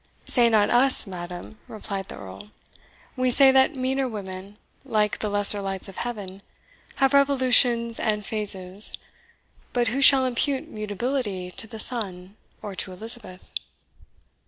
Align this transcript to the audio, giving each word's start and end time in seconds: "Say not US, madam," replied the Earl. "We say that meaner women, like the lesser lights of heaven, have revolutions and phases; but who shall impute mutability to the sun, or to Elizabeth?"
"Say 0.25 0.49
not 0.49 0.71
US, 0.71 1.05
madam," 1.05 1.59
replied 1.67 2.07
the 2.07 2.15
Earl. 2.17 2.49
"We 3.15 3.29
say 3.29 3.51
that 3.51 3.75
meaner 3.75 4.07
women, 4.07 4.57
like 4.83 5.19
the 5.19 5.29
lesser 5.29 5.61
lights 5.61 5.87
of 5.87 5.97
heaven, 5.97 6.41
have 6.95 7.13
revolutions 7.13 7.99
and 7.99 8.25
phases; 8.25 8.93
but 9.73 9.89
who 9.89 10.01
shall 10.01 10.25
impute 10.25 10.67
mutability 10.67 11.51
to 11.51 11.67
the 11.67 11.77
sun, 11.79 12.35
or 12.63 12.73
to 12.77 12.91
Elizabeth?" 12.93 13.41